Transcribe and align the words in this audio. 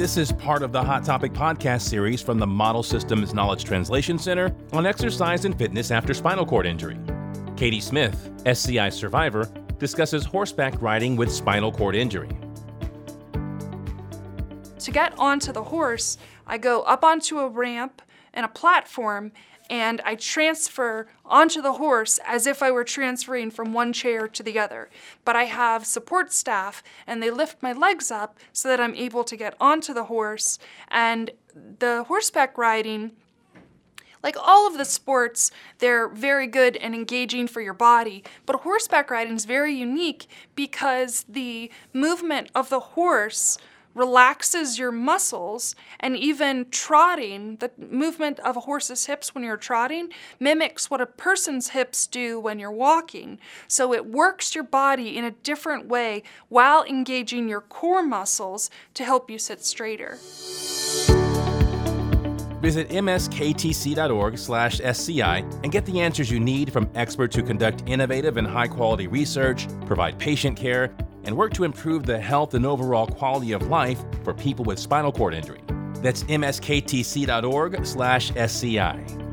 This 0.00 0.16
is 0.16 0.32
part 0.32 0.62
of 0.62 0.72
the 0.72 0.82
Hot 0.82 1.04
Topic 1.04 1.30
podcast 1.30 1.82
series 1.82 2.22
from 2.22 2.38
the 2.38 2.46
Model 2.46 2.82
Systems 2.82 3.34
Knowledge 3.34 3.64
Translation 3.66 4.18
Center 4.18 4.50
on 4.72 4.86
exercise 4.86 5.44
and 5.44 5.54
fitness 5.58 5.90
after 5.90 6.14
spinal 6.14 6.46
cord 6.46 6.64
injury. 6.64 6.98
Katie 7.54 7.82
Smith, 7.82 8.30
SCI 8.46 8.88
survivor, 8.88 9.44
discusses 9.78 10.24
horseback 10.24 10.80
riding 10.80 11.16
with 11.16 11.30
spinal 11.30 11.70
cord 11.70 11.94
injury. 11.94 12.30
To 14.78 14.90
get 14.90 15.12
onto 15.18 15.52
the 15.52 15.64
horse, 15.64 16.16
I 16.46 16.56
go 16.56 16.80
up 16.84 17.04
onto 17.04 17.38
a 17.38 17.48
ramp 17.50 18.00
and 18.32 18.44
a 18.44 18.48
platform, 18.48 19.32
and 19.68 20.00
I 20.04 20.14
transfer 20.16 21.08
onto 21.24 21.62
the 21.62 21.74
horse 21.74 22.18
as 22.26 22.46
if 22.46 22.62
I 22.62 22.70
were 22.70 22.84
transferring 22.84 23.50
from 23.50 23.72
one 23.72 23.92
chair 23.92 24.26
to 24.28 24.42
the 24.42 24.58
other. 24.58 24.90
But 25.24 25.36
I 25.36 25.44
have 25.44 25.86
support 25.86 26.32
staff, 26.32 26.82
and 27.06 27.22
they 27.22 27.30
lift 27.30 27.62
my 27.62 27.72
legs 27.72 28.10
up 28.10 28.38
so 28.52 28.68
that 28.68 28.80
I'm 28.80 28.94
able 28.94 29.24
to 29.24 29.36
get 29.36 29.54
onto 29.60 29.94
the 29.94 30.04
horse. 30.04 30.58
And 30.88 31.30
the 31.78 32.04
horseback 32.04 32.58
riding 32.58 33.12
like 34.22 34.36
all 34.38 34.66
of 34.66 34.76
the 34.76 34.84
sports, 34.84 35.50
they're 35.78 36.06
very 36.06 36.46
good 36.46 36.76
and 36.76 36.94
engaging 36.94 37.46
for 37.46 37.62
your 37.62 37.72
body, 37.72 38.22
but 38.44 38.56
horseback 38.56 39.10
riding 39.10 39.34
is 39.34 39.46
very 39.46 39.72
unique 39.72 40.26
because 40.54 41.24
the 41.26 41.70
movement 41.94 42.50
of 42.54 42.68
the 42.68 42.80
horse 42.80 43.56
relaxes 43.94 44.78
your 44.78 44.92
muscles, 44.92 45.74
and 45.98 46.16
even 46.16 46.66
trotting, 46.70 47.56
the 47.56 47.70
movement 47.78 48.38
of 48.40 48.56
a 48.56 48.60
horse's 48.60 49.06
hips 49.06 49.34
when 49.34 49.42
you're 49.44 49.56
trotting, 49.56 50.08
mimics 50.38 50.90
what 50.90 51.00
a 51.00 51.06
person's 51.06 51.70
hips 51.70 52.06
do 52.06 52.38
when 52.38 52.58
you're 52.58 52.70
walking. 52.70 53.38
So 53.68 53.92
it 53.92 54.06
works 54.06 54.54
your 54.54 54.64
body 54.64 55.16
in 55.16 55.24
a 55.24 55.30
different 55.30 55.86
way 55.88 56.22
while 56.48 56.84
engaging 56.84 57.48
your 57.48 57.60
core 57.60 58.02
muscles 58.02 58.70
to 58.94 59.04
help 59.04 59.28
you 59.30 59.38
sit 59.38 59.64
straighter. 59.64 60.18
Visit 62.60 62.90
msktc.org 62.90 64.36
slash 64.36 64.80
SCI 64.82 65.38
and 65.64 65.72
get 65.72 65.86
the 65.86 66.00
answers 66.00 66.30
you 66.30 66.38
need 66.38 66.70
from 66.72 66.90
experts 66.94 67.34
who 67.34 67.42
conduct 67.42 67.82
innovative 67.86 68.36
and 68.36 68.46
high 68.46 68.68
quality 68.68 69.06
research, 69.06 69.66
provide 69.86 70.18
patient 70.18 70.58
care, 70.58 70.94
and 71.24 71.36
work 71.36 71.52
to 71.54 71.64
improve 71.64 72.06
the 72.06 72.18
health 72.18 72.54
and 72.54 72.64
overall 72.66 73.06
quality 73.06 73.52
of 73.52 73.62
life 73.62 74.02
for 74.24 74.34
people 74.34 74.64
with 74.64 74.78
spinal 74.78 75.12
cord 75.12 75.34
injury. 75.34 75.60
That's 76.02 76.22
msktc.org 76.24 77.84
slash 77.86 78.34
SCI. 78.36 79.29